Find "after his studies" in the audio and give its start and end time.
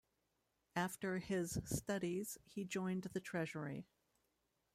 0.75-2.39